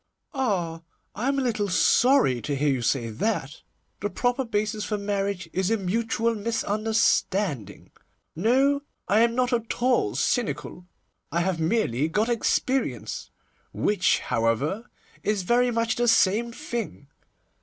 'Ah! 0.33 0.81
I 1.13 1.27
am 1.27 1.37
a 1.37 1.43
little 1.43 1.67
sorry 1.69 2.41
to 2.41 2.55
hear 2.55 2.69
you 2.71 2.81
say 2.81 3.11
that. 3.11 3.61
The 3.99 4.09
proper 4.09 4.43
basis 4.43 4.83
for 4.83 4.97
marriage 4.97 5.47
is 5.53 5.69
a 5.69 5.77
mutual 5.77 6.33
misunderstanding. 6.33 7.91
No, 8.35 8.81
I 9.07 9.19
am 9.19 9.35
not 9.35 9.53
at 9.53 9.79
all 9.79 10.15
cynical, 10.15 10.87
I 11.31 11.41
have 11.41 11.59
merely 11.59 12.07
got 12.07 12.29
experience, 12.29 13.29
which, 13.73 14.21
however, 14.21 14.89
is 15.21 15.43
very 15.43 15.69
much 15.69 15.97
the 15.97 16.07
same 16.07 16.51
thing. 16.51 17.05